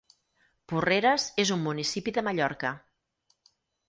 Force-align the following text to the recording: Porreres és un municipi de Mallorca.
Porreres 0.71 1.25
és 1.43 1.51
un 1.55 1.61
municipi 1.65 2.13
de 2.15 2.23
Mallorca. 2.29 2.73